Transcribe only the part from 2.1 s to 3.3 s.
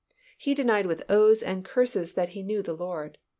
that he knew the Lord.